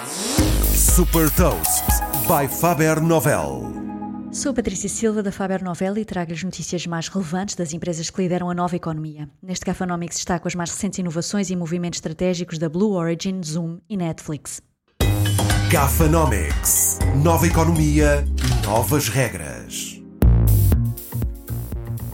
[0.00, 1.84] Super Toast
[2.28, 3.64] by Faber Novel.
[4.30, 8.22] Sou Patrícia Silva da Faber Novel e trago as notícias mais relevantes das empresas que
[8.22, 9.28] lideram a nova economia.
[9.42, 13.96] Neste Gafanomics destaco as mais recentes inovações e movimentos estratégicos da Blue Origin, Zoom e
[13.96, 14.60] Netflix.
[15.68, 17.00] Gafanomics.
[17.20, 18.24] Nova economia,
[18.64, 20.00] novas regras.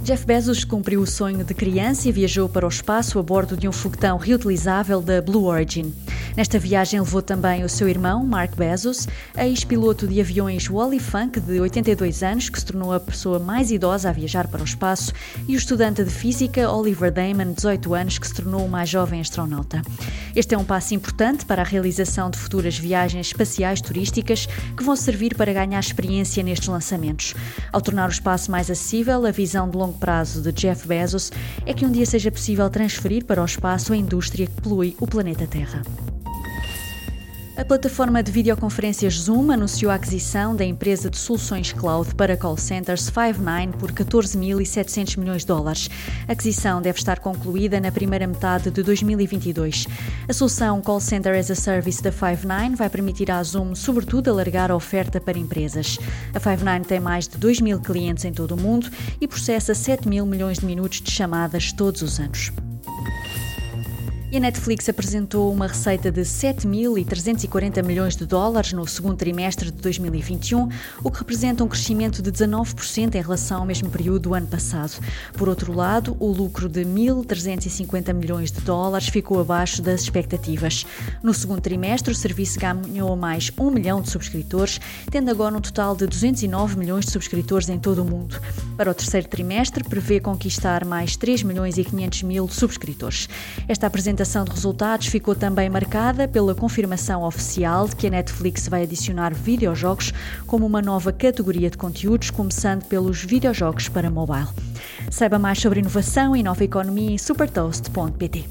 [0.03, 3.69] Jeff Bezos cumpriu o sonho de criança e viajou para o espaço a bordo de
[3.69, 5.95] um foguetão reutilizável da Blue Origin.
[6.37, 9.07] Nesta viagem levou também o seu irmão, Mark Bezos,
[9.38, 14.09] ex-piloto de aviões Wally Funk, de 82 anos, que se tornou a pessoa mais idosa
[14.09, 15.12] a viajar para o espaço,
[15.47, 19.20] e o estudante de física Oliver Damon, 18 anos, que se tornou o mais jovem
[19.20, 19.80] astronauta.
[20.34, 24.97] Este é um passo importante para a realização de futuras viagens espaciais turísticas que vão
[24.97, 27.33] servir para ganhar experiência nestes lançamentos.
[27.73, 31.30] Ao tornar o espaço mais acessível, a visão de longo prazo de Jeff Bezos
[31.64, 35.06] é que um dia seja possível transferir para o espaço a indústria que polui o
[35.06, 35.80] planeta Terra.
[37.56, 42.56] A plataforma de videoconferências Zoom anunciou a aquisição da empresa de soluções cloud para call
[42.56, 45.88] centers Five9 por 14.700 milhões de dólares.
[46.27, 49.86] A aquisição deve estar concluída na primeira metade de 2022.
[50.28, 54.72] A solução Call Center as a Service da Five9 vai permitir à Zoom, sobretudo, alargar
[54.72, 55.96] a oferta para empresas.
[56.34, 60.08] A Five9 tem mais de 2 mil clientes em todo o mundo e processa 7
[60.08, 62.50] mil milhões de minutos de chamadas todos os anos.
[64.34, 69.80] E a Netflix apresentou uma receita de 7.340 milhões de dólares no segundo trimestre de
[69.80, 70.68] 2021,
[71.04, 75.00] o que representa um crescimento de 19% em relação ao mesmo período do ano passado.
[75.34, 80.84] Por outro lado, o lucro de 1.350 milhões de dólares ficou abaixo das expectativas.
[81.22, 84.80] No segundo trimestre, o serviço ganhou mais 1 milhão de subscritores,
[85.12, 88.40] tendo agora um total de 209 milhões de subscritores em todo o mundo.
[88.77, 93.28] Para o terceiro trimestre, prevê conquistar mais 3 milhões e 500 mil subscritores.
[93.68, 98.67] Esta apresentação apresentação de resultados ficou também marcada pela confirmação oficial de que a Netflix
[98.69, 100.12] vai adicionar videojogos
[100.47, 104.48] como uma nova categoria de conteúdos, começando pelos videojogos para mobile.
[105.11, 108.46] Saiba mais sobre inovação e nova economia em supertoast.pt.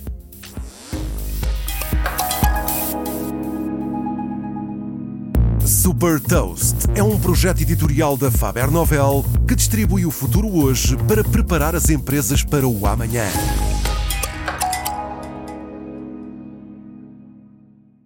[5.66, 11.23] Super Toast é um projeto editorial da Faber Novel que distribui o futuro hoje para
[11.23, 13.25] preparar as empresas para o amanhã.